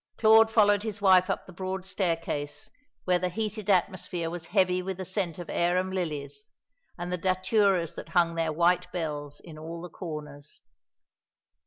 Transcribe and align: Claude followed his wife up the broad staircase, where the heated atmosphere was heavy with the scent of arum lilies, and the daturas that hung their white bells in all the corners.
Claude 0.17 0.49
followed 0.49 0.81
his 0.81 0.99
wife 0.99 1.29
up 1.29 1.45
the 1.45 1.53
broad 1.53 1.85
staircase, 1.85 2.71
where 3.03 3.19
the 3.19 3.29
heated 3.29 3.69
atmosphere 3.69 4.31
was 4.31 4.47
heavy 4.47 4.81
with 4.81 4.97
the 4.97 5.05
scent 5.05 5.37
of 5.37 5.47
arum 5.47 5.91
lilies, 5.91 6.51
and 6.97 7.13
the 7.13 7.19
daturas 7.19 7.93
that 7.93 8.09
hung 8.09 8.33
their 8.33 8.51
white 8.51 8.91
bells 8.91 9.39
in 9.41 9.59
all 9.59 9.79
the 9.79 9.91
corners. 9.91 10.59